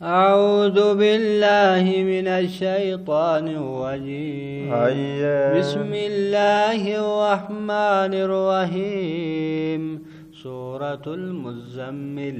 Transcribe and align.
أعوذ 0.00 0.96
بالله 0.96 1.84
من 1.84 2.24
الشيطان 2.24 3.44
الرجيم. 3.52 4.72
بسم 5.60 5.92
الله 5.92 6.80
الرحمن 7.04 8.12
الرحيم. 8.26 9.82
سورة 10.32 11.04
المزمل. 11.06 12.38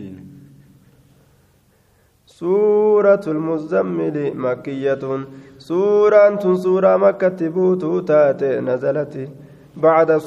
سورة 2.26 3.24
المزمل 3.28 4.16
مكية. 4.36 5.04
سورة 5.58 6.54
سورة 6.64 6.96
مكة 6.96 7.48
بوتو 7.48 8.00
تاتي 8.00 8.60
نزلت. 8.60 9.28
بعد 9.76 10.18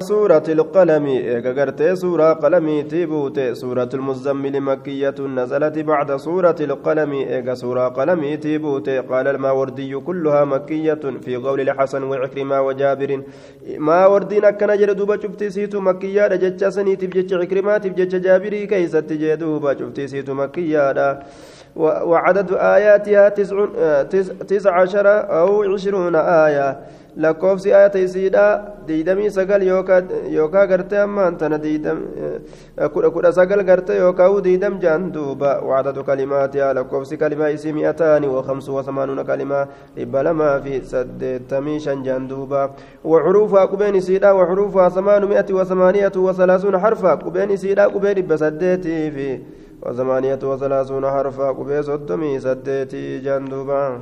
سورة 0.00 0.42
القلم. 0.48 1.06
إيقاقرتي 1.06 1.96
سورة 1.96 2.32
قلمي 2.32 2.82
تيبوتي 2.82 3.54
سورة 3.54 3.88
المزمل 3.94 4.60
مكية 4.60 5.14
نزلت 5.20 5.78
بعد 5.78 6.16
سورة 6.16 6.56
القلم. 6.60 7.12
سورة 7.54 7.88
قلمي 7.88 8.36
تيبوتي. 8.36 8.98
قال 8.98 9.28
الماوردي 9.28 9.96
كلها 9.96 10.44
مكية 10.44 11.04
في 11.24 11.36
قول 11.36 11.60
الحسن 11.60 12.02
وعكرمة 12.02 12.62
وجابر. 12.62 13.22
ما 13.78 14.06
وردين 14.06 14.44
أكنا 14.44 14.76
جردوبا 14.76 15.16
شفتي 15.16 15.50
سيتو 15.50 15.80
مكية 15.80 16.26
جتشا 16.26 16.70
سني 16.70 16.96
تبجتش 16.96 17.32
عكرمة 17.32 17.78
تبجتش 17.78 18.14
جابري. 18.14 18.66
كيست 18.66 18.96
تجدوبا 18.96 19.74
شفتي 19.74 20.06
سيتو 20.08 20.34
مكية 20.34 20.92
وعدد 21.76 22.52
آياتها 22.52 23.28
تسع, 23.28 23.66
تسع 24.48 24.80
عشر 24.80 25.06
أو 25.06 25.62
عشرون 25.74 26.16
آية 26.16 26.78
isiidha 27.14 28.74
diidamii 28.86 29.30
sagal 29.30 29.62
yookaa 29.62 30.66
gartee 30.66 30.98
ammaan 30.98 31.36
tana 31.38 31.58
kudha 32.92 33.10
kudha 33.10 33.32
sagal 33.32 33.62
gartee 33.62 33.98
yookaa 33.98 34.40
diidam 34.42 34.80
jaan 34.80 35.12
duuba 35.12 35.60
wacdatu 35.62 36.04
kalimaatiha 36.04 36.74
lakkoofsi 36.74 37.16
kalimaa 37.16 37.48
isii 37.48 37.72
mi'ataani 37.72 38.26
wakamsu 38.26 38.74
wasamaanuuna 38.74 39.24
kalimaa 39.24 39.66
dhibba 39.96 40.22
lamaa 40.22 40.60
fi 40.60 40.82
saddeettamii 40.82 41.80
shan 41.80 42.02
jaan 42.02 42.28
duuba 42.28 42.70
وحروفها 43.04 43.64
قبين 43.64 44.00
سيدا 44.00 44.30
وحروفها 44.32 44.88
ثمانمائة 44.88 45.52
وثمانية 45.52 46.12
وثلاثون 46.16 46.78
حرفا 46.78 47.14
قبين 47.14 47.56
سيدا 47.56 47.86
قبين 47.86 48.26
بسديتي 48.26 49.10
في 49.10 49.38
وثمانية 49.84 50.38
وثلاثون 50.42 51.04
حرفا 51.10 51.48
قبين 51.48 51.82
صدمي 51.82 52.40
سديتي 52.40 53.18
جندوبا 53.18 54.00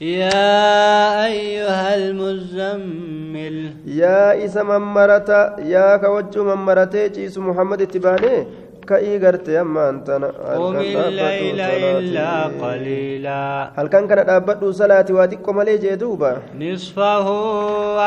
يا 0.00 1.24
أيها 1.30 1.94
المزمل. 1.94 3.56
يا 3.86 4.44
إسا 4.44 4.62
ممرتا 4.62 5.56
يا 5.62 5.96
كوجو 5.96 6.44
ممرتي 6.44 7.08
جيس 7.08 7.38
محمد 7.38 7.82
اتباني 7.82 8.46
كأي 8.88 9.18
غرتي 9.22 9.60
أما 9.60 9.88
أنت 9.90 10.10
قم 10.10 10.76
الليل 10.76 11.60
إلا 11.60 12.50
قليلا. 12.58 13.70
هل 13.78 13.86
كان 13.86 14.06
كان 14.10 14.18
أبدو 14.30 14.72
صلاة؟ 14.72 15.06
وادكم 15.10 15.60
عليه 15.60 15.76
جدوبا. 15.76 16.42
نصفه 16.58 17.26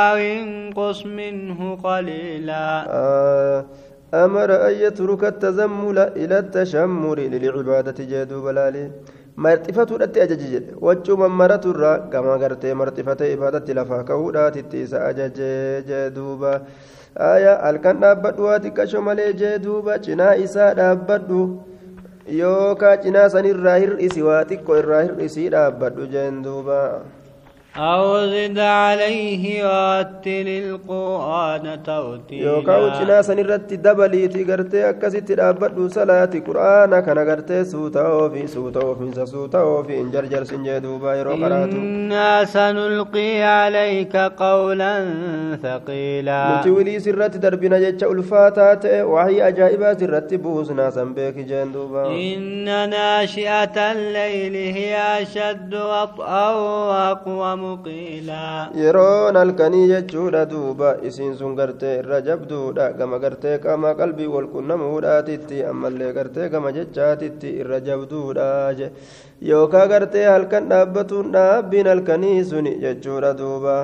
أو 0.07 0.15
انقص 0.17 1.05
منه 1.05 1.59
قليلا. 1.83 2.85
آه 2.87 3.65
أمر 4.14 4.68
أن 4.68 4.72
يترك 4.72 5.24
التزمل 5.24 5.98
إلى 5.98 6.38
التشمر 6.38 7.18
للعبادة 7.18 7.98
جدوبا 8.10 8.50
لالي 8.50 8.90
marxifatuudhatti 9.44 10.20
ajaje 10.20 10.46
jedhe 10.52 10.74
waccuma 10.86 11.28
maraturraa 11.40 11.98
gama 12.12 12.36
gartee 12.42 12.74
marxifatee 12.80 13.32
ifaadatti 13.34 13.76
lafaa 13.78 14.02
ka'uudhaatitti 14.08 14.82
isa 14.86 15.04
ajaje 15.10 15.50
jee 15.88 16.10
duuba 16.16 16.50
aya 17.28 17.54
halkan 17.62 18.02
dhaabbadhu 18.02 18.48
waa 18.48 18.58
xiqqasho 18.64 19.00
malee 19.08 19.32
jee 19.42 19.54
duuba 19.66 19.96
cinaa 20.06 20.34
isaa 20.46 20.74
dhaabbadhu 20.80 21.40
yookaa 22.40 22.96
cinaa 23.06 23.28
sanirraa 23.36 23.78
hir'isi 23.84 24.26
waa 24.28 24.44
xiqqo 24.50 24.78
irraa 24.82 25.02
أو 27.77 28.25
زد 28.25 28.59
عليه 28.59 29.43
ورتل 29.67 30.47
القرآن 30.47 31.83
ترتيلا 31.83 32.51
يوكاو 32.51 32.89
جنا 32.89 33.21
سنرت 33.21 33.73
دبلي 33.73 34.27
تغرتي 34.27 34.89
أكست 34.89 35.31
دابدو 35.31 35.87
صلاة 35.87 36.33
قرآن 36.47 36.99
كان 36.99 37.17
غرتي 37.17 37.63
سوتا 37.65 38.07
وفي 38.07 38.47
سوتا 38.47 38.83
وفي 38.83 39.25
سوتا 39.25 39.61
وفي 39.61 40.01
انجرجر 40.01 40.43
سنجدو 40.43 40.97
بايرو 40.97 41.31
قراتو 41.31 41.77
إنا 41.77 42.43
سنلقي 42.43 43.43
عليك 43.43 44.15
قولا 44.15 44.95
ثقيلا 45.63 46.59
نتولي 46.59 46.99
سرت 46.99 47.37
دربنا 47.37 47.79
جتش 47.79 48.03
ألفاتات 48.03 48.85
وهي 48.85 49.47
أجائبا 49.47 49.93
سرت 49.99 50.33
بوسنا 50.33 50.89
سنبيك 50.89 51.35
جندوبا 51.35 52.07
إن 52.07 52.89
ناشئة 52.89 53.91
الليل 53.91 54.55
هي 54.77 55.21
أشد 55.21 55.75
وطأ 55.75 56.51
وأقوم 56.55 57.64
yeroon 58.81 59.35
halkanii 59.41 59.87
jechuudha 59.91 60.45
duuba 60.51 60.89
isiin 61.09 61.35
sun 61.39 61.55
gartee 61.59 61.99
irra 61.99 62.19
jabduudha 62.27 62.85
gama 62.97 63.19
gartee 63.19 63.57
qaama 63.65 63.93
qalbii 63.99 64.29
walqunnamuudhaatitti 64.35 65.63
ammallee 65.71 66.13
gartee 66.17 66.49
gama 66.49 66.71
jechaatitti 66.77 67.55
irra 67.61 67.79
jabduudha 67.87 68.47
yookaa 69.51 69.85
gartee 69.93 70.25
halkan 70.33 70.69
dhaabbatuun 70.69 71.31
dhaabbiin 71.35 71.87
halkanii 71.93 72.43
sun 72.51 72.65
jechuudha 72.85 73.33
duuba 73.41 73.75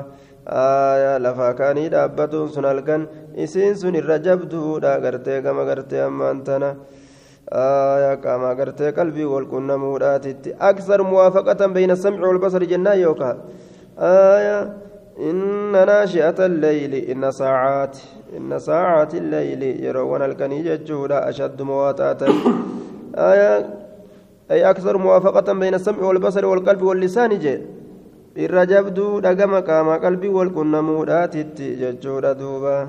lafaa 1.26 1.54
kaanii 1.54 1.90
dhaabbatuun 1.96 2.50
sun 2.50 2.66
halkan 2.72 3.08
isiin 3.36 3.76
sun 3.84 3.96
irra 3.96 4.18
jabduudha 4.20 5.00
gartee 5.06 5.42
gama 5.42 5.66
gartee 5.66 6.02
ammaan 6.10 6.44
tana 6.44 6.76
qaama 8.24 8.56
gartee 8.56 8.92
qalbii 8.92 9.26
walqunnamuudhaatitti 9.34 10.56
aksar 10.70 11.04
muwaafaqatan 11.04 11.74
bayna 11.74 11.96
samci 11.96 12.22
walbasari 12.22 12.68
jennaa 12.74 12.96
yookaa 12.96 13.36
آية 14.00 14.74
إن 15.20 15.72
ناشئة 15.72 16.46
الليل 16.46 16.94
إن 16.94 17.32
ساعات 17.32 17.98
إن 18.38 18.60
ساعات 18.60 19.16
الليل 19.16 19.84
يرون 19.84 20.22
الكنيجة 20.22 20.76
جودا 20.76 21.30
أشد 21.30 21.62
مواتاتا 21.62 22.28
آية 23.16 23.70
أي 24.52 24.70
أكثر 24.70 24.98
موافقة 24.98 25.54
بين 25.54 25.74
السمع 25.74 26.04
والبصر 26.04 26.46
والقلب 26.46 26.82
واللسان 26.82 27.40
جي. 27.40 27.62
irra 28.36 28.66
jabduu 28.66 29.20
dhagama 29.20 29.60
qaamaa 29.62 30.00
qalbii 30.00 30.32
wal 30.32 30.52
qunnamuudhaatitti 30.56 31.76
jechuudha 31.76 32.32
duuba 32.34 32.88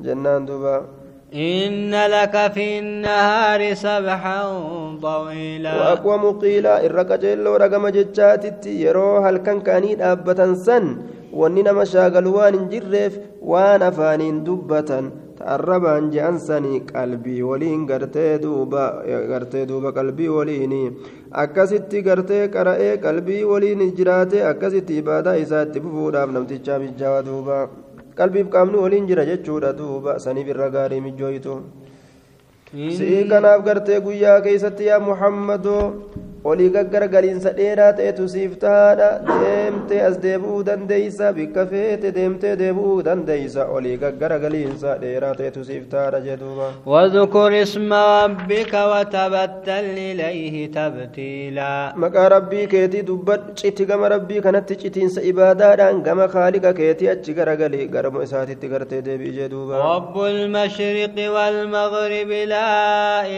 jennaan 0.00 0.46
duuba 0.48 0.88
إن 1.34 1.90
لك 1.90 2.52
في 2.54 2.78
النهار 2.78 3.74
سبحا 3.74 4.42
طويلا. 5.02 5.74
وأقوى 5.76 6.18
مقيلا 6.18 6.84
إرقا 6.86 7.16
جيلو 7.16 7.56
رقم 7.56 7.88
جتشاتي 7.88 8.82
يروها 8.82 9.30
الكنكاني 9.30 10.12
أبة 10.12 10.54
سن 10.54 10.96
ونين 11.32 11.74
مشاغلوان 11.74 12.68
جرف 12.68 13.18
وأنا 13.42 13.90
فانين 13.90 14.44
دبة 14.44 15.10
تعربا 15.38 16.10
جانساني 16.14 16.82
قلبي 16.94 17.42
ولين 17.42 17.90
غرتي 17.90 19.64
دوبا 19.64 19.90
قلبي 19.90 20.28
وليني. 20.28 20.92
أكاسيتي 21.32 22.00
غرتي 22.00 22.46
قرأي 22.46 22.96
قلبي 22.96 23.44
وليني 23.44 23.90
جراتي 23.90 24.50
أكاسيتي 24.50 25.00
بادا 25.00 25.42
إساتي 25.42 25.78
بفودا 25.80 26.24
بنمتي 26.24 26.56
جامي 26.58 26.88
جوا 26.98 27.20
دوبا 27.20 27.68
qalbiif 28.18 28.48
qaamni 28.54 28.78
waliin 28.84 29.06
jira 29.10 29.24
jechuudha 29.30 29.72
duuba 29.78 30.18
saniif 30.24 30.48
irra 30.54 30.68
gaarii 30.76 31.00
mijjooytu 31.06 31.54
si'ii 32.98 33.24
kanaaf 33.32 33.64
gartee 33.66 34.00
guyyaa 34.06 34.40
keeysatti 34.46 34.86
yaa 34.90 35.00
muhammadoo 35.08 35.82
olii 36.50 36.68
gaggargaliinsa 36.76 37.50
dheeraa 37.58 37.92
ta'etu 37.98 38.24
siif 38.32 38.56
tahaadha 38.64 39.06
deemtee 39.42 40.00
as 40.08 40.16
deebi'uu 40.24 40.58
dandeeysa 40.68 41.30
bikka 41.38 41.62
feete 41.70 42.10
deemtee 42.16 42.52
deebi'uu 42.62 42.96
dandeeysa 43.06 43.62
olii 43.76 43.94
gaggargaliinsa 44.02 44.96
dheeraa 45.04 45.30
ta'etu 45.38 45.64
siif 45.68 45.84
tahaadha 45.94 46.20
jedhuuba 46.26 46.68
واذكر 46.86 47.62
اسم 47.62 47.92
ربك 47.92 48.72
وتبتل 48.74 49.86
إليه 50.10 50.56
تبتيلا 50.76 51.92
maqaa 52.04 52.28
rabbii 52.36 52.66
keetii 52.74 53.02
dubbadhu 53.06 53.54
citi 53.62 53.84
gama 53.90 54.08
rabbii 54.14 54.40
kanatti 54.48 54.76
citiinsa 54.82 55.22
ibaadaadhaan 55.30 56.02
gama 56.08 56.28
kaaliqa 56.36 56.72
keetii 56.80 57.08
achi 57.14 57.32
garagali 57.40 57.88
garamo 57.96 58.22
isaatitti 58.26 58.68
gartee 58.74 59.02
deebi'i 59.08 59.32
jedhuuba 59.40 59.76
رب 59.96 60.16
المشرق 60.34 61.16
والمغرب 61.36 62.30
لا 62.54 62.72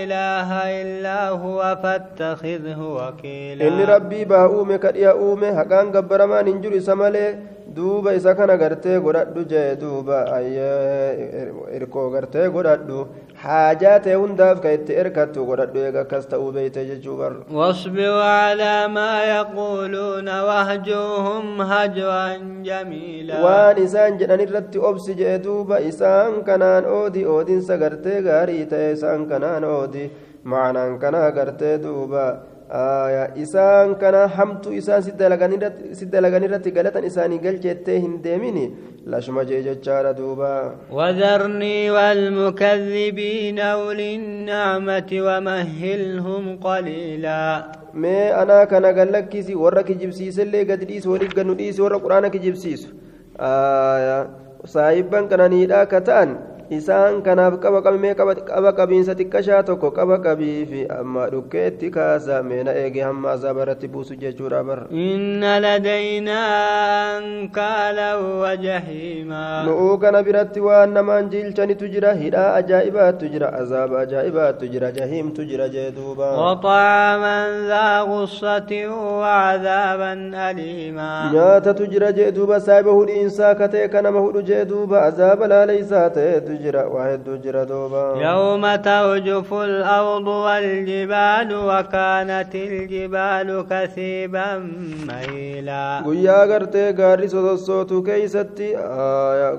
إله 0.02 0.48
إلا 0.82 1.18
هو 1.44 1.58
فاتخذه 1.82 2.95
inni 3.68 3.86
rabbii 3.92 4.24
baa 4.32 4.46
uume 4.48 4.78
kadhiya 4.86 5.16
uume 5.26 5.52
haqaan 5.60 5.92
gabbaramaan 5.98 6.46
hin 6.52 6.62
jiru 6.64 6.76
isa 6.82 6.96
malee 7.02 7.28
duuba 7.76 8.14
isa 8.14 8.34
kana 8.34 8.56
gartee 8.56 8.98
godhadhu 9.00 9.44
jee 9.52 9.76
duuba. 9.80 10.18
Irkoo 11.76 12.06
er, 12.06 12.12
gartee 12.14 12.48
godhadhu. 12.54 13.06
Haajaa 13.42 13.98
ta'e 14.06 14.14
hundaaf 14.14 14.62
ka 14.64 14.72
itti 14.78 14.96
erkattu 15.02 15.44
godhadhu. 15.50 15.82
Eega 15.88 16.04
akkas 16.06 16.26
ta'uu 16.32 16.52
beeyte 16.56 16.80
jechuu 16.90 17.18
barra 17.20 17.44
wasbir 17.58 18.16
calaa 18.22 18.88
maa 18.96 19.20
yaquuluuna 19.32 20.40
wahjuuhum 20.50 21.60
hajwan 21.72 22.48
jamiila 22.70 23.44
waan 23.46 23.82
isaan 23.84 24.18
jedhan 24.22 24.46
irratti 24.48 24.78
obsi 24.90 25.18
jee 25.22 25.38
duuba. 25.48 25.80
Isaan 25.92 26.42
kanaan 26.50 26.84
oodi 26.98 27.26
oodiinsa 27.36 27.76
gartee 27.84 28.22
gaarii 28.30 28.66
isaan 28.92 29.26
kanaan 29.28 29.64
oodi. 29.64 30.10
Maanaan 30.44 30.98
kanaa 30.98 31.30
gartee 31.32 31.78
duuba. 31.82 32.55
Isaan 32.66 33.94
kana 34.02 34.26
hamtu 34.28 34.72
isaan 34.74 35.02
si 35.02 35.12
dalagan 36.14 36.42
irratti 36.46 36.70
galatan 36.78 37.04
isaanii 37.10 37.38
galcheettee 37.38 37.98
hin 38.04 38.18
deemini 38.24 38.64
lashuma 39.06 39.44
jee 39.50 39.62
jechaadha 39.62 40.12
duuba 40.18 40.74
وذرني 40.90 41.90
والمكذبين 41.90 43.58
أولي 43.58 44.16
النعمة 44.16 45.10
ومهلهم 45.12 46.58
قليلا 46.58 47.42
mee 47.94 48.32
anaa 48.40 48.66
kana 48.66 48.92
gallakkisi 48.92 49.54
warra 49.54 49.82
kijibsiisellee 49.82 50.64
gad 50.64 50.82
dhiisi 50.88 51.08
waliif 51.08 51.34
gannu 51.38 51.54
dhiisi 51.54 51.80
warra 51.82 51.98
quraana 52.02 52.30
kijibsiisu 52.34 52.88
saayibban 54.74 55.28
kananiidhaa 55.30 55.86
ka 55.86 56.00
ta'an 56.00 56.36
isaan 56.70 57.22
kanaaf 57.22 57.54
qaba 57.64 57.80
qabamee 57.86 58.14
qaba 58.20 58.72
qabiinsa 58.78 59.14
xiqqashaa 59.18 59.62
tokko 59.68 59.90
qaba 59.98 60.18
qabiifi 60.26 60.80
amma 60.98 61.26
dhukkeetti 61.32 61.90
kaasa 61.96 62.42
meena 62.42 62.72
eegee 62.82 63.02
hamma 63.08 63.30
azaaba 63.36 63.62
irratti 63.66 63.88
buusu 63.96 64.16
jechuudha 64.22 64.62
bar 64.70 64.78
inna 65.04 65.52
ladaynaa 65.64 67.16
ankaalan 67.16 68.24
wajahiimaa 68.42 69.62
nu'uu 69.68 69.98
kana 70.04 70.22
biratti 70.30 70.60
waan 70.66 70.92
namaan 70.98 71.30
jiilchanitu 71.34 71.88
jira 71.94 72.14
hidhaa 72.22 72.48
ajaa'ibaattu 72.60 73.28
jira 73.34 73.52
azaaba 73.60 74.00
ajaa'ibaattu 74.04 74.68
jira 74.74 74.90
jahiimtu 74.98 75.44
jira 75.52 75.68
jee 75.76 75.90
duuba 76.00 76.32
وطعاما 76.36 77.38
ذا 77.68 78.00
غصة 78.00 78.72
وعذابا 79.20 80.12
أليما 80.50 81.30
nyaatatu 81.32 81.86
jira 81.86 82.12
jee 82.12 82.32
duuba 82.32 82.60
saahiba 82.60 82.90
hudhiinsaa 82.92 83.54
katee 83.54 83.88
kanama 83.88 84.20
hudhu 84.20 84.42
jee 84.42 84.64
duuba 84.64 85.02
azaaba 85.02 85.46
laaleysaa 85.52 86.10
ta'eetu 86.10 86.55
waa 86.94 87.06
hedduu 87.10 87.36
jira 87.44 87.64
duuba 87.66 88.02
يوم 88.22 88.64
ترجف 88.76 89.52
الأرض 89.54 90.26
والجبال 90.26 91.48
وكانت 91.54 92.54
الجبال 92.54 93.48
كثيبا 93.70 94.48
مهيلا 95.08 96.02
guyyaa 96.06 96.46
gartee 96.46 96.92
gaarri 96.92 97.28
sosossootu 97.28 98.02
keeysatti 98.02 98.68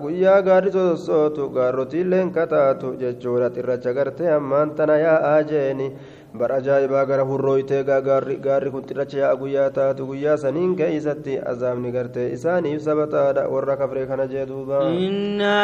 guyyaa 0.03 0.41
gaarri 0.41 0.71
sosossootu 0.71 1.49
gaarrotiilleen 1.57 2.31
kataatu 2.31 2.95
jechuudha 3.01 3.49
xirracha 3.55 3.93
gartee 3.93 4.29
ammaan 4.39 4.75
tana 4.77 4.95
yaa'aa 4.97 5.41
jeeni 5.51 5.87
bar 6.41 6.51
ajaa'ibaa 6.59 7.05
gara 7.11 7.23
hurrooytee 7.31 7.81
gaarri 7.83 8.71
kun 8.75 8.83
xirracha 8.89 9.17
yaa'a 9.23 9.35
guyyaa 9.41 9.69
taatu 9.77 10.05
guyyaa 10.11 10.37
saniin 10.43 10.75
keeysatti 10.81 11.33
azaabni 11.53 11.91
gartee 11.97 12.27
isaaniif 12.37 12.81
sabataadha 12.87 13.43
warra 13.55 13.75
kafree 13.81 14.05
kana 14.11 14.25
jee 14.33 14.45
duuba 14.53 14.77
إنا 15.07 15.59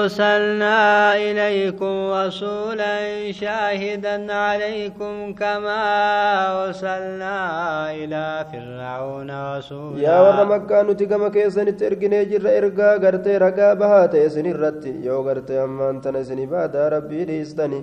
أرسلنا 0.00 0.78
إليكم 1.16 1.94
رسولا 2.12 2.96
شاهدا 3.32 4.16
عليكم 4.34 5.14
كما 5.40 5.82
أرسلنا 6.64 7.36
إلى 7.94 8.24
فرعون 8.52 9.30
رسولا 9.56 10.00
yaa 10.06 10.22
warra 10.26 10.44
makkaa 10.52 10.82
nuti 10.82 11.06
gama 11.06 11.30
keessanitti 11.30 11.84
erginee 11.88 12.24
jirra 12.30 12.50
ergaa 12.60 12.98
gartee 13.04 13.38
ragaa 13.44 13.74
bahaa 13.82 14.08
ta'e 14.12 14.26
isin 14.30 14.46
irratti 14.52 14.92
yoo 15.08 15.22
gartee 15.28 15.58
ammaan 15.66 16.00
tana 16.04 16.18
isin 16.24 16.38
ibaadaa 16.46 16.88
rabbii 16.96 17.24
dhiistani 17.30 17.78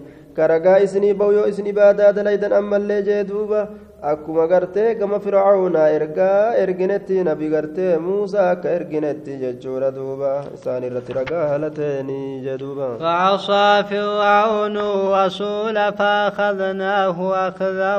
isinii 0.85 1.13
bahu 1.13 1.31
yoo 1.31 1.47
isin 1.47 1.65
ibaadaa 1.73 2.11
dalaydan 2.13 2.53
ammallee 2.59 3.01
jee 3.07 3.23
duuba 3.29 3.69
akkuma 4.11 4.47
gartee 4.51 4.95
gama 4.99 5.17
fircaunaa 5.25 5.87
ergaa 5.97 6.55
erginetti 6.63 7.23
nabi 7.27 7.47
gartee 7.53 7.91
muusaa 8.05 8.47
akka 8.53 8.69
erginetti 8.77 9.37
jechuudha 9.43 9.91
duuba 9.97 10.31
isaan 10.55 10.83
irratti 10.87 11.13
ragaa 11.17 11.45
halateeni 11.53 12.17
jee 12.45 12.57
duuba 12.63 12.87
فعصى 12.99 13.83
فرعون 13.89 14.77
الرسول 14.77 15.77
فأخذناه 15.99 17.17
أخذا 17.47 17.97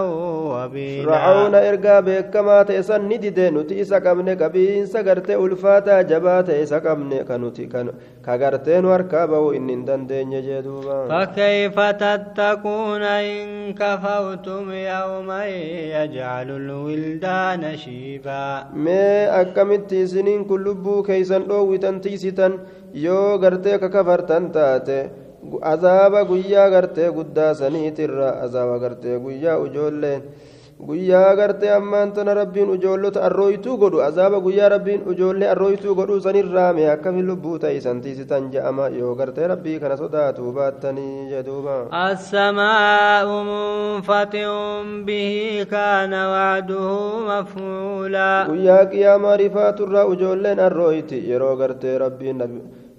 وبيلا 0.52 1.04
fircauna 1.08 1.58
ergaa 1.70 2.02
beekamaa 2.08 2.64
ta'e 2.68 2.82
san 2.82 3.08
ni 3.08 3.18
dide 3.24 3.50
nuti 3.50 3.80
isa 3.80 4.00
qabne 4.00 4.36
qabiinsa 4.42 5.02
gartee 5.08 5.36
ulfaataa 5.36 6.02
jabaa 6.12 6.42
ta'e 6.42 6.60
isa 6.66 6.80
qabne 6.84 7.24
ka 7.28 7.38
nuti 7.38 7.64
ka 8.26 8.36
gartee 8.42 8.80
nu 8.82 8.92
harkaa 8.92 9.24
bahu 9.32 9.54
inni 9.56 9.72
hin 9.76 9.86
dandeenye 9.88 10.42
jee 10.48 10.62
duuba 10.68 11.00
فكيف 11.08 11.80
تتقون 11.80 13.02
إن 13.02 13.74
كفرتم 13.74 14.72
يوما 14.72 15.44
يجعل 15.95 16.49
الولدان 16.61 17.77
شيبا 17.77 18.43
mee 18.73 19.29
akkamitti 19.41 20.01
isiniin 20.05 20.45
kun 20.49 20.63
lubbuu 20.63 21.03
keeysan 21.03 21.43
dhoowwitan 21.49 22.01
tiisitan 22.01 22.53
yoo 23.05 23.37
gartee 23.43 23.77
kakafartan 23.83 24.51
taate 24.55 24.99
azaaba 25.73 26.21
guyyaa 26.29 26.69
gartee 26.75 27.09
guddaa 27.17 27.53
saniitirra 27.61 28.29
azaaba 28.45 28.77
gartee 28.83 29.17
guyyaa 29.25 29.57
ujoolleen 29.65 30.21
guyyaa 30.80 31.34
gartee 31.36 31.70
ammaan 31.72 32.12
tana 32.12 32.34
rabbiin 32.34 32.70
ijoollota 32.74 33.22
arrooytuu 33.26 33.76
godhu 33.78 34.00
azaaba 34.02 34.40
guyyaa 34.46 34.68
rabbiin 34.72 35.04
ijoollee 35.12 35.48
arrooytuu 35.48 35.94
godhu 35.94 36.20
sanirraame 36.20 36.88
akkamiin 36.90 37.26
lubbuu 37.26 37.58
ta'esantiisitan 37.58 38.48
je'ama 38.52 38.88
yoo 38.98 39.14
gartee 39.20 39.46
rabbii 39.52 39.78
kana 39.84 39.96
sodaatu 39.96 40.52
baattanii 40.56 41.28
jedhuuba 41.30 41.76
assamaa'u 42.00 43.36
munfatiun 43.50 44.90
bihi 45.06 45.66
kaana 45.70 46.24
waaduhu 46.34 47.22
mafuula. 47.30 48.26
Guyyaa 48.50 48.84
qiyaamaa 48.86 49.36
rifaaturraa 49.36 50.04
ijoolleen 50.16 50.60
arrooyti 50.60 51.22
yeroo 51.30 51.56
gartee 51.56 51.98
rabbiin 51.98 52.44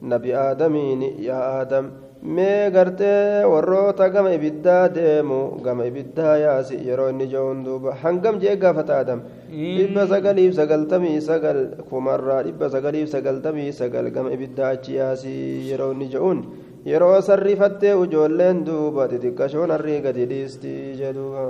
nabi 0.01 0.33
aadamiin 0.33 1.03
yaa 1.27 1.43
aadam 1.59 1.91
mee 2.25 2.71
gartee 2.71 3.45
warroota 3.45 4.09
gama 4.09 4.31
ibiddaa 4.33 4.89
deemu 4.89 5.39
gama 5.65 5.85
ibiddaa 5.85 6.37
yaasi 6.43 6.79
yeroo 6.87 7.09
inni 7.13 7.27
jo'uun 7.33 7.63
duuba 7.65 7.93
hangam 8.03 8.39
jee 8.43 8.55
gaafata 8.63 8.97
aadam 8.97 9.21
dhibba 9.51 10.07
sagaliif 10.13 10.55
sagaltamii 10.59 11.21
sagal 11.29 11.59
kumarraa 11.89 12.41
dhibba 12.47 12.69
sagaliif 12.75 13.09
sagaltamii 13.13 13.71
sagal 13.81 14.09
gama 14.17 14.33
ibiddaa 14.37 14.73
achi 14.77 14.95
yaasi 14.99 15.35
yeroo 15.69 15.91
inni 15.93 16.09
jo'uun 16.17 16.43
yeroo 16.91 17.21
sarrifattee 17.29 17.93
ujoolleen 18.03 18.65
duuba 18.65 19.07
xixiqqashoon 19.13 19.71
harrii 19.77 20.01
gadi 20.01 20.25
dhiisti 20.33 20.73
jedhuuba. 21.01 21.45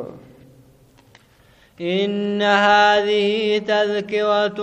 إن 1.81 2.41
هذه 2.41 3.57
تذكرة 3.57 4.59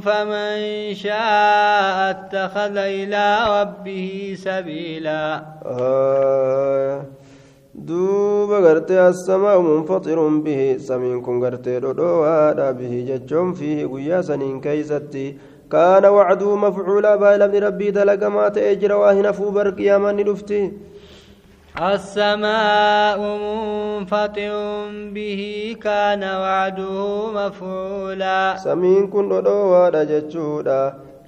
فمن 0.00 0.56
شاء 0.94 2.10
اتخذ 2.10 2.76
إلى 2.76 3.38
ربه 3.60 4.36
سبيلا 4.38 5.42
آه 5.66 7.02
assamaa 9.08 9.60
munfaxirun 9.60 10.44
bihi 10.44 10.80
samiin 10.80 11.22
kun 11.22 11.40
gartee 11.40 11.80
dhodhowaadha 11.80 12.72
bihi 12.78 13.06
jechuun 13.06 13.54
fiihi 13.54 13.84
guyyaa 13.92 14.22
saniin 14.22 14.60
keeysatti 14.60 15.38
kaana 15.68 16.10
wacduu 16.12 16.56
mafcuulaa 16.56 17.16
baalamni 17.22 17.60
rabbii 17.60 17.92
dalagamaa 17.92 18.50
ta'ee 18.56 18.74
jira 18.82 18.98
waa 18.98 19.12
hin 19.12 19.28
hafuu 19.30 19.52
bar 19.52 19.72
qiyaamaan 19.78 20.16
ni 20.16 20.24
dhufti 20.28 20.60
السماء 21.82 23.18
منفطر 23.44 24.52
به 25.14 25.76
كان 25.82 26.22
وعده 26.22 27.30
مفعولا 27.32 28.56
samiin 28.58 29.06
kun 29.10 29.28
dhodhowaadha 29.30 30.04
jechuudha 30.04 30.80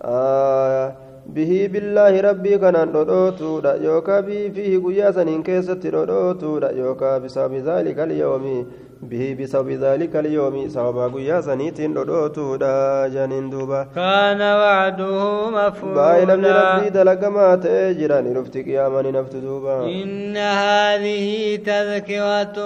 آه 0.05 0.93
bihii 1.35 1.69
billaahi 1.73 2.23
rabbii 2.23 2.59
kanaan 2.59 2.93
dhodhootuudha 2.95 3.75
yookaa 3.87 4.23
bii 4.29 4.51
fiihi 4.55 4.79
guyyaa 4.85 5.13
saniin 5.13 5.43
keessatti 5.49 5.91
dhodhootuudha 5.95 6.71
yookaa 6.83 7.21
bisababi 7.21 7.61
dhaalika 7.69 8.03
alyawmi 8.03 8.57
bihii 9.03 9.35
bisababi 9.35 9.77
dhaalika 9.81 10.19
alyawmi 10.19 10.71
sababaa 10.71 11.09
guyyaa 11.09 11.43
saniitiin 11.43 11.95
dhodhootuudha 11.95 13.09
janiin 13.15 13.51
duuba 13.51 13.87
كان 13.97 14.41
وعده 14.41 15.51
مفعولا 15.51 16.37
rabbii 16.37 16.91
dalagamaa 16.93 17.57
ta'ee 17.57 17.95
jira 17.95 18.21
ni 18.23 18.35
dhufti 18.35 18.65
qiyaamaa 18.65 19.03
ni 19.03 19.13
nafti 19.13 19.41
duuba 19.41 19.89
إن 19.89 20.37
هذه 20.37 21.57
تذكرة 21.57 22.57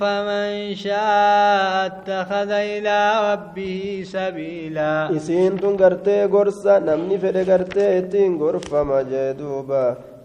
فمن 0.00 0.74
شاء 0.74 1.86
اتخذ 1.86 2.50
إلى 2.50 2.98
ربه 3.32 4.04
سبيلا 4.06 5.10
isiin 5.12 5.58
tun 5.60 5.76
gartee 5.76 6.26
gorsa 6.28 6.80
namni 6.80 7.18
fedhe 7.18 7.44
gartee 7.44 8.08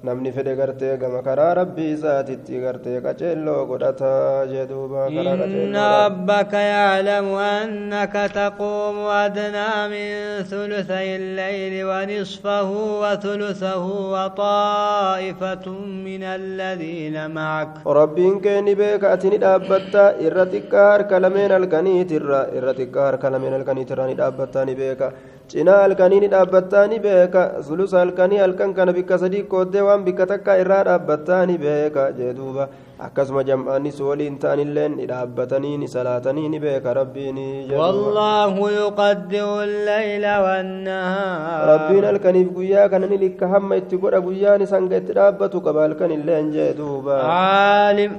namni 0.07 0.31
fedhe 0.35 0.53
gartee 0.59 0.91
gama 1.01 1.19
karaa 1.27 1.53
rabbii 1.59 1.87
isaatitti 1.95 2.59
gartee 2.65 2.99
qaceelloo 3.05 3.65
godhata 3.71 4.11
jee 4.51 4.65
duuba 4.71 5.01
karaa 5.15 5.33
إن 5.39 5.41
qaceelloodha 5.41 6.05
ربك 6.05 6.53
يعلم 6.53 7.27
أنك 7.59 8.13
تقوم 8.39 8.97
أدنى 9.25 9.71
من 9.93 10.09
ثلثي 10.51 11.09
الليل 11.21 11.73
ونصفه 11.89 12.69
وثلثه 13.03 13.85
وطائفة 14.13 15.65
من 16.07 16.23
الذين 16.23 17.15
معك 17.31 17.71
rabbiin 17.99 18.39
kee 18.43 18.61
ni 18.61 18.75
beeka 18.81 19.11
ati 19.15 19.29
ni 19.33 19.37
dhaabbatta 19.43 20.03
irra 20.27 20.45
xiqqaa 20.53 20.87
harka 20.93 21.19
lameen 21.25 21.51
halkaniitirra 21.57 22.39
irra 22.57 22.73
xiqqaa 22.79 23.05
harka 23.09 23.27
lameen 23.35 23.53
halkaniitirra 23.57 24.07
ni 24.11 24.15
dhaabbattaa 24.21 24.65
ni 24.69 24.75
beeka 24.81 25.07
cinaa 25.51 25.81
halkanii 25.83 26.19
ni 26.23 26.27
dhaabbattaa 26.33 26.85
ni 26.91 26.97
beeka 27.05 27.41
sulusa 27.67 27.97
halkanii 28.03 28.39
halkan 28.45 28.73
kana 28.77 28.91
bikka 28.97 29.17
sadii 29.23 29.43
kooddee 29.53 29.85
waan 29.89 30.03
bikka 30.07 30.25
takka 30.31 30.57
irraa 30.61 30.83
dhaabbattaa 30.89 31.41
ni 31.49 31.57
beeka 31.65 32.05
jee 32.19 32.33
duuba 32.39 32.65
akkasuma 33.07 33.43
jam'aanis 33.49 33.99
waliin 34.07 34.37
ta'anilleen 34.43 34.95
ni 34.99 35.05
dhaabbatanii 35.11 35.75
ni 35.83 35.87
salaatanii 35.95 36.47
ni 36.53 36.59
beeka 36.65 36.93
rabbiin 37.01 37.37
والله 37.81 38.53
يقدر 38.81 39.49
الليل 39.69 40.25
والنهار 40.45 41.61
rabbiin 41.73 42.03
halkaniif 42.09 42.49
guyyaa 42.57 42.89
kana 42.95 43.07
ni 43.11 43.17
likka 43.25 43.47
hamma 43.53 43.75
itti 43.81 43.97
godha 44.03 44.19
guyyaan 44.27 44.61
isaan 44.65 44.91
itti 44.99 45.13
dhaabbatu 45.19 45.61
qaba 45.67 45.81
halkanilleen 45.87 46.51
jee 46.55 46.73
duuba 46.81 47.15
عالم 47.23 48.13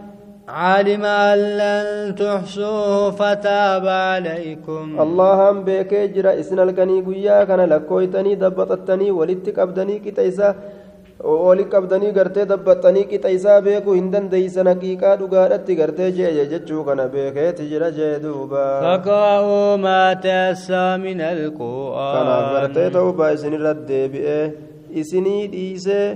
علم 0.50 1.04
أن 1.04 1.38
لن 1.62 1.86
تحصوه 2.18 3.10
فتاب 3.10 3.86
عليكم 3.86 4.84
allahan 5.04 5.62
beekee 5.66 6.08
jira 6.14 6.32
isin 6.42 6.58
halkanii 6.62 7.02
guyyaa 7.08 7.46
kana 7.50 7.66
lakkooytanii 7.72 8.34
dabbaxattanii 8.42 9.10
walitti 9.18 9.52
qabdanii 9.58 10.00
qixa 10.06 10.48
ooli 11.24 11.64
qabdanii 11.72 12.12
gartee 12.18 12.44
dabbaxanii 12.50 13.04
qixa 13.10 13.30
isaa 13.38 13.60
beekuu 13.66 13.94
hin 13.98 14.08
dandeeysan 14.12 14.68
haqiiqaa 14.72 15.16
dhugaadhatti 15.22 15.76
gartee 15.80 16.10
jeeje 16.18 16.46
jechuu 16.52 16.84
kana 16.88 17.06
beekeeti 17.14 17.68
jira 17.72 17.90
jee 17.98 18.14
duuba 18.22 18.64
faqaa'uu 18.86 19.78
maa 19.84 20.14
taassaa 20.26 20.98
min 21.04 21.20
alquu'aan 21.30 22.14
kanaaf 22.16 22.46
gartee 22.56 22.88
ta'ubaa 22.96 23.30
isinirrat 23.38 23.82
deebi'ee 23.90 24.44
isinii 25.02 25.42
dhiisee 25.52 26.06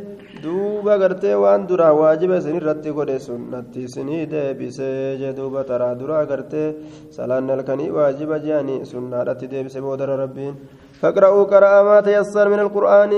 duuba 0.45 0.97
gartee 1.03 1.35
waan 1.43 1.67
duraa 1.69 1.93
waajiba 2.01 2.39
isinirratti 2.43 2.91
godhe 3.01 3.19
sunnatti 3.27 3.85
isinii 3.89 4.23
deebisee 4.33 5.17
jee 5.21 5.33
duuba 5.37 5.65
taraa 5.73 5.93
duraa 6.01 6.25
gartee 6.33 6.67
salaan 7.19 7.49
halkanii 7.55 7.91
waajiba 7.99 8.39
jeani 8.47 8.81
sunnaadhatti 8.93 9.51
deebise 9.53 9.81
boodara 9.87 10.17
rabbiin 10.23 10.55
فاقرأوا 11.01 11.45
قراءة 11.45 11.83
ما 11.83 12.01
تيسر 12.01 12.49
من 12.49 12.61
القرآن 12.61 13.13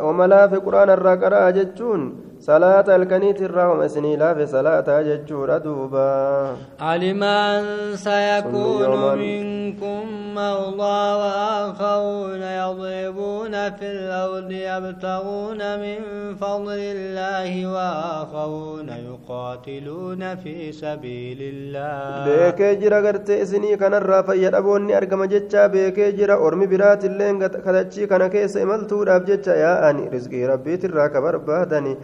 وملا 0.00 0.42
في 0.48 0.56
قرآن 0.56 0.90
الرا 0.90 1.14
قراءة 1.14 1.50
جتشون. 1.50 2.00
صلاة 2.40 2.96
الكنيت 2.96 3.42
الرا 3.42 3.86
سني 3.88 4.16
لا 4.16 4.34
في 4.34 4.46
صلاة 4.46 5.02
جتشون 5.02 5.62
دوبا 5.62 6.56
علم 6.80 7.22
أن 7.22 7.64
سيكون. 7.96 9.18
منكم 9.18 10.02
مرضى 10.34 11.00
وآخرون 11.20 12.42
يضربون 12.42 13.50
في 13.70 13.86
الأرض 13.90 14.50
يبتغون 14.50 15.60
من 15.80 15.98
فضل 16.40 16.78
الله 16.78 17.66
وآخرون 17.74 18.88
يقاتلون 18.88 20.34
في 20.36 20.72
سبيل 20.72 21.38
الله 21.40 22.24
beekee 22.26 22.76
jira 22.80 23.00
gartee 23.02 23.40
isinii 23.42 23.76
kanarraa 23.82 24.22
fayyadaboonni 24.22 24.94
argama 25.00 25.26
jecha 25.26 25.68
beekee 25.74 26.12
jira 26.18 26.38
ormi 26.46 26.66
biraatillee 26.70 27.32
kadachii 27.66 28.06
kana 28.06 28.28
keessa 28.34 28.60
imaltuudhaaf 28.60 29.26
jecha 29.30 29.54
yaa'ani 29.64 30.10
rizqii 30.14 30.46
rabbiitirraa 30.52 31.08
ka 31.12 31.22
barbaadani 31.26 31.96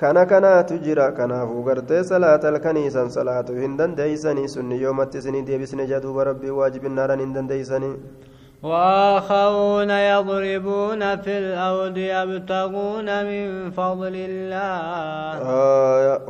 kana 0.00 0.22
kanaatu 0.32 0.78
jira 0.86 1.06
kanaafuu 1.18 1.62
gartee 1.68 2.02
salaata 2.10 2.46
halkaniisan 2.50 3.10
salaatuu 3.16 3.56
hin 3.64 3.76
dandeeysanii 3.80 4.48
sunni 4.56 4.80
yoomatti 4.82 5.18
isinii 5.22 5.42
deebisne 5.52 5.86
jaduuba 5.92 6.24
rabbii 6.32 6.50
waajibinnaadhaan 6.60 7.20
hin 7.26 7.34
dandeeysanii 7.38 7.94
وآخرون 8.62 9.90
يضربون 9.90 11.02
في 11.24 11.34
الأرض 11.38 11.96
يبتغون 11.96 13.08
من 13.24 13.70
فضل 13.70 14.14
الله 14.28 15.40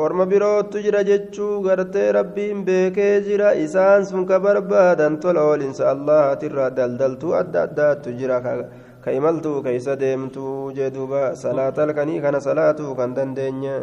orma 0.04 0.26
birootu 0.30 0.78
jira 0.84 1.02
jechuu 1.04 1.60
gartee 1.66 2.12
rabbiin 2.12 2.64
beekee 2.68 3.20
jira 3.26 3.54
isaan 3.64 4.04
sun 4.10 4.26
ka 4.30 4.38
barbaadan 4.44 5.18
tola 5.20 5.42
oolinsa 5.50 5.90
allahatirraa 5.94 6.70
daldaltuu 6.78 7.34
adda 7.40 7.62
addaattu 7.66 8.10
jira 8.20 8.38
ka- 8.44 8.64
keeysa 9.04 9.96
deemtuu 9.96 10.72
jee 10.72 10.90
duuba 10.90 11.34
salaata 11.36 11.82
halkanii 11.82 12.20
kana 12.20 12.40
salaatuu 12.40 12.94
kan 12.94 13.14
dandeenye 13.14 13.80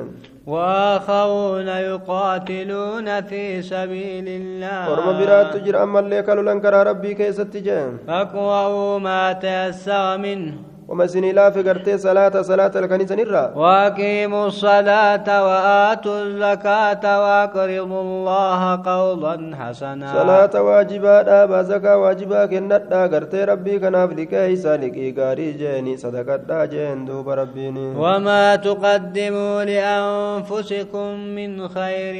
وآخرون 0.48 1.68
يقاتلون 1.68 3.22
في 3.22 3.62
سبيل 3.62 4.28
الله 4.28 4.88
biraattu 5.20 5.60
jira 5.66 5.82
ammallee 5.84 6.24
kalulan 6.24 6.62
karaa 6.62 6.84
rabbii 6.84 7.16
keessatti 7.16 7.62
jee 7.62 8.00
فاقرأوا 8.08 9.00
ما 9.00 9.34
تيسر 9.34 10.18
منه 10.18 10.54
isinii 10.88 11.34
laafe 11.34 11.64
gartee 11.64 11.98
salaata 11.98 12.44
salaata 12.44 12.80
halkanii 12.80 13.08
sanirraa 13.08 13.52
وأقيموا 13.56 14.48
الصلاة 14.48 15.28
وآتوا 15.48 16.22
الزكاة 16.24 17.04
وأقرضوا 17.24 18.02
الله 18.02 18.76
قرضا 18.76 19.36
حسنا 19.60 20.08
salaata 20.14 20.64
waajibaa 20.64 21.24
dhaabaa 21.24 21.64
zakaa 21.64 21.98
waajibaa 21.98 22.48
kennadhaa 22.48 23.08
gartee 23.08 23.46
rabbii 23.46 23.80
kanaaf 23.80 24.12
liqeeysa 24.16 24.78
liqii 24.78 25.12
gaarii 25.12 25.54
jeeni 25.54 25.98
sadaqadhaa 25.98 26.68
jeen 26.68 27.06
duuba 27.08 27.36
rabbiin 27.36 27.78
وما 27.98 28.56
تقدموا 28.56 29.64
لأنفسكم 29.64 31.08
من 31.36 31.68
خير 31.68 32.16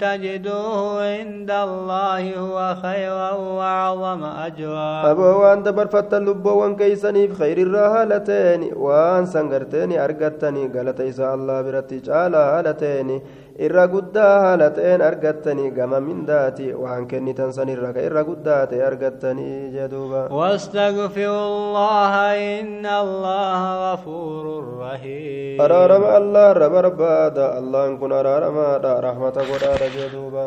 تجدوه 0.00 1.02
عند 1.02 1.50
الله 1.50 2.22
هو 2.38 2.74
خيرا 2.82 3.30
وأعظم 3.32 4.22
أجرا 4.24 4.92
aboo 5.10 5.34
waan 5.42 5.62
dabarfattan 5.66 6.24
lubboowwan 6.24 6.76
keeysaniif 6.78 7.34
khayrirraa 7.38 8.04
haala 8.12 8.24
ta'een 8.24 8.62
waan 8.76 9.26
san 9.26 9.48
garteeni 9.48 9.96
argattanii 9.98 10.68
galata 10.68 11.04
isaa 11.04 11.32
allah 11.32 11.62
biratti 11.64 12.00
caalaa 12.00 12.44
haala 12.52 12.74
ta'een 12.74 13.10
irra 13.58 13.86
guddaa 13.88 14.40
haala 14.44 14.70
ta'een 14.70 15.00
argattanii 15.00 15.70
gama 15.78 16.00
mindaati 16.00 16.72
waan 16.82 17.06
kennitan 17.08 17.52
sanirra 17.52 17.92
ka 17.94 18.00
irra 18.08 18.24
guddaa 18.24 18.66
ta'e 18.66 18.82
argattanii 18.90 19.72
jeduuba 19.76 20.28
واستغفروا 20.32 21.46
الله 21.52 22.12
إن 22.60 22.86
الله 22.86 23.62
غفور 23.92 24.44
رحيم 24.84 25.60
araarama 25.60 26.08
allah 26.20 26.46
irra 26.52 26.68
barbaada 26.76 27.44
allahan 27.58 27.98
kun 27.98 28.12
araaramaadha 28.12 29.00
rahmata 29.08 29.40
godhaadha 29.50 29.88
jeduuba 29.96 30.46